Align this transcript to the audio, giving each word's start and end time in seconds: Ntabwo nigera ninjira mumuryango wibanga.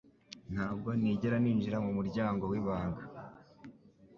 Ntabwo 0.53 0.89
nigera 0.99 1.37
ninjira 1.43 1.77
mumuryango 1.85 2.43
wibanga. 2.51 3.01